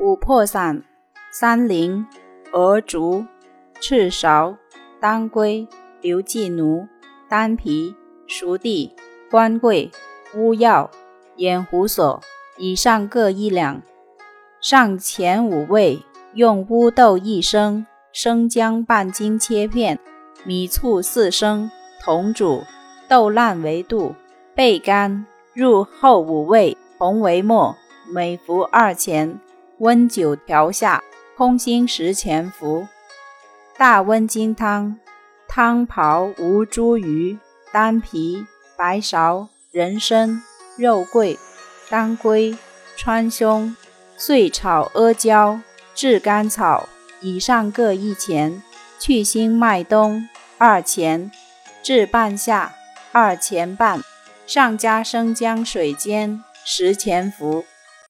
[0.00, 0.82] 五破散、
[1.30, 2.04] 三苓、
[2.52, 3.24] 鹅竹、
[3.80, 4.56] 赤芍、
[5.00, 5.68] 当归、
[6.00, 6.88] 刘寄奴、
[7.28, 7.94] 丹皮、
[8.26, 8.92] 熟地、
[9.30, 9.88] 官桂、
[10.34, 10.90] 乌药、
[11.36, 12.20] 眼胡索，
[12.58, 13.80] 以上各一两。
[14.60, 16.02] 上前五味，
[16.32, 20.00] 用乌豆一升，生姜半斤切片，
[20.44, 21.70] 米醋四升，
[22.02, 22.64] 同煮，
[23.08, 24.16] 豆烂为度，
[24.56, 25.24] 焙干。
[25.52, 27.76] 入后五味，同为末，
[28.12, 29.38] 每服二钱。
[29.78, 31.02] 温酒调下，
[31.36, 32.86] 空心十钱服。
[33.76, 34.96] 大温金汤，
[35.48, 37.38] 汤泡吴茱萸、
[37.72, 38.46] 丹皮、
[38.76, 40.42] 白芍、人参、
[40.76, 41.38] 肉桂、
[41.90, 42.56] 当归、
[42.96, 43.74] 川芎。
[44.16, 45.60] 碎炒阿胶、
[45.92, 46.88] 炙甘草，
[47.20, 48.62] 以上各一钱；
[49.00, 51.32] 去腥麦冬二钱；
[51.82, 52.72] 炙半夏
[53.10, 54.00] 二钱半，
[54.46, 57.64] 上加生姜水煎十钱服。